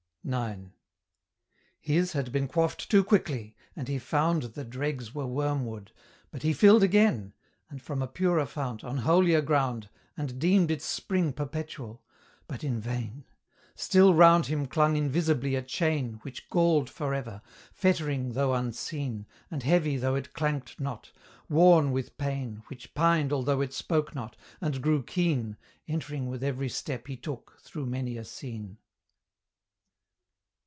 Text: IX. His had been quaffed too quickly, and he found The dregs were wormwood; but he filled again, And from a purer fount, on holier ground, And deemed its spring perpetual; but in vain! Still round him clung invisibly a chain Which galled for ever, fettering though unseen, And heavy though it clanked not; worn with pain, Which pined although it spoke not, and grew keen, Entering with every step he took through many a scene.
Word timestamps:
IX. 0.23 0.67
His 1.79 2.13
had 2.13 2.31
been 2.31 2.47
quaffed 2.47 2.91
too 2.91 3.03
quickly, 3.03 3.55
and 3.75 3.87
he 3.87 3.97
found 3.97 4.43
The 4.43 4.63
dregs 4.63 5.15
were 5.15 5.25
wormwood; 5.25 5.91
but 6.29 6.43
he 6.43 6.53
filled 6.53 6.83
again, 6.83 7.33
And 7.71 7.81
from 7.81 8.03
a 8.03 8.07
purer 8.07 8.45
fount, 8.45 8.83
on 8.83 8.97
holier 8.99 9.41
ground, 9.41 9.89
And 10.15 10.37
deemed 10.37 10.69
its 10.69 10.85
spring 10.85 11.33
perpetual; 11.33 12.03
but 12.47 12.63
in 12.63 12.79
vain! 12.79 13.25
Still 13.73 14.13
round 14.13 14.45
him 14.45 14.67
clung 14.67 14.95
invisibly 14.95 15.55
a 15.55 15.63
chain 15.63 16.19
Which 16.21 16.51
galled 16.51 16.87
for 16.87 17.15
ever, 17.15 17.41
fettering 17.73 18.33
though 18.33 18.53
unseen, 18.53 19.25
And 19.49 19.63
heavy 19.63 19.97
though 19.97 20.13
it 20.15 20.33
clanked 20.33 20.79
not; 20.79 21.11
worn 21.49 21.91
with 21.91 22.19
pain, 22.19 22.61
Which 22.67 22.93
pined 22.93 23.33
although 23.33 23.59
it 23.61 23.73
spoke 23.73 24.13
not, 24.13 24.37
and 24.61 24.83
grew 24.83 25.01
keen, 25.01 25.57
Entering 25.87 26.27
with 26.27 26.43
every 26.43 26.69
step 26.69 27.07
he 27.07 27.17
took 27.17 27.57
through 27.63 27.87
many 27.87 28.17
a 28.17 28.23
scene. 28.23 28.77